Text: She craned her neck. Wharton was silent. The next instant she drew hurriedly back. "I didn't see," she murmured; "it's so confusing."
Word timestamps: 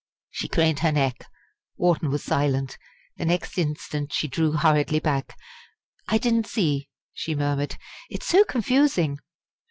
She 0.31 0.47
craned 0.47 0.79
her 0.79 0.91
neck. 0.91 1.27
Wharton 1.77 2.09
was 2.09 2.23
silent. 2.23 2.79
The 3.17 3.25
next 3.25 3.55
instant 3.59 4.11
she 4.11 4.27
drew 4.27 4.53
hurriedly 4.53 4.97
back. 4.99 5.37
"I 6.07 6.17
didn't 6.17 6.47
see," 6.47 6.89
she 7.13 7.35
murmured; 7.35 7.75
"it's 8.09 8.25
so 8.25 8.43
confusing." 8.43 9.19